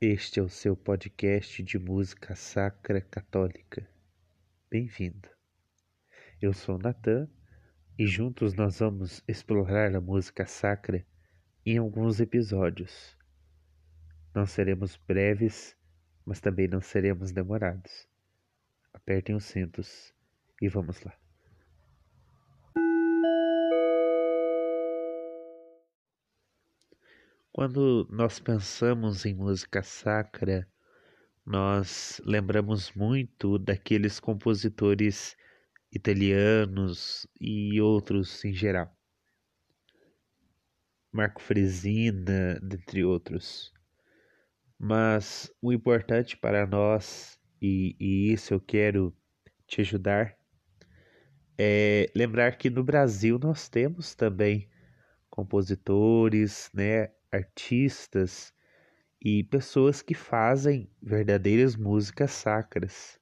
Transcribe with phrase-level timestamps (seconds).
[0.00, 3.84] Este é o seu podcast de música sacra católica.
[4.70, 5.28] Bem-vindo.
[6.40, 7.28] Eu sou Natan
[7.98, 11.04] e juntos nós vamos explorar a música sacra
[11.66, 13.18] em alguns episódios.
[14.32, 15.76] Não seremos breves,
[16.24, 18.06] mas também não seremos demorados.
[18.94, 20.14] Apertem os cintos
[20.62, 21.12] e vamos lá.
[27.58, 30.64] Quando nós pensamos em música sacra,
[31.44, 35.36] nós lembramos muito daqueles compositores
[35.92, 38.96] italianos e outros em geral.
[41.10, 43.72] Marco Fresina, dentre outros.
[44.78, 49.12] Mas o importante para nós, e, e isso eu quero
[49.66, 50.38] te ajudar,
[51.58, 54.70] é lembrar que no Brasil nós temos também
[55.28, 58.54] compositores, né, artistas
[59.20, 63.18] e pessoas que fazem verdadeiras músicas sacras.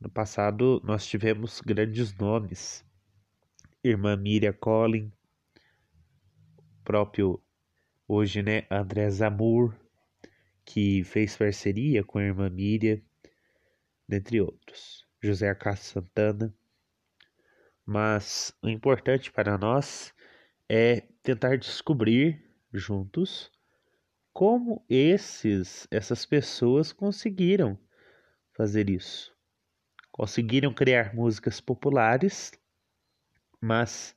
[0.00, 2.84] No passado nós tivemos grandes nomes,
[3.82, 5.12] Irmã Miriam Collin,
[6.84, 7.42] próprio
[8.06, 9.74] hoje, né, André Zamur,
[10.64, 13.00] que fez parceria com a Irmã Miriam,
[14.08, 16.54] dentre outros, José Acácio Santana.
[17.86, 20.14] Mas o importante para nós
[20.68, 22.42] é tentar descobrir
[22.74, 23.50] juntos
[24.32, 27.78] como esses essas pessoas conseguiram
[28.52, 29.32] fazer isso.
[30.10, 32.52] Conseguiram criar músicas populares,
[33.60, 34.16] mas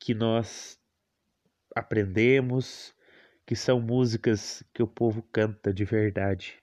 [0.00, 0.80] que nós
[1.76, 2.94] aprendemos
[3.46, 6.62] que são músicas que o povo canta de verdade.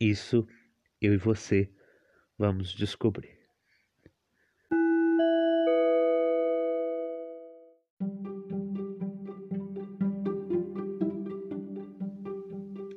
[0.00, 0.46] Isso
[1.00, 1.72] eu e você
[2.36, 3.45] vamos descobrir.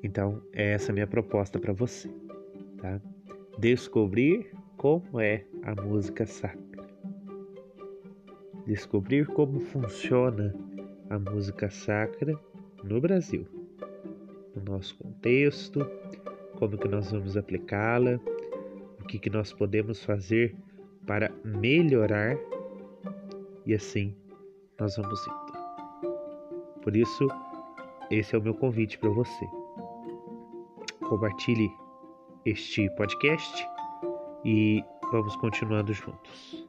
[0.10, 2.10] Então, é essa minha proposta para você,
[2.82, 3.00] tá?
[3.60, 6.84] Descobrir como é a música sacra.
[8.66, 10.52] Descobrir como funciona
[11.12, 12.36] a música sacra
[12.84, 13.46] no Brasil,
[14.56, 15.88] no nosso contexto,
[16.58, 18.20] como que nós vamos aplicá-la,
[19.00, 20.56] o que que nós podemos fazer
[21.06, 22.36] para melhorar
[23.64, 24.16] e assim
[24.80, 26.10] nós vamos indo.
[26.82, 27.28] Por isso,
[28.10, 29.60] esse é o meu convite para você
[31.10, 31.76] compartilhe
[32.46, 33.66] este podcast
[34.46, 36.69] e vamos continuando juntos.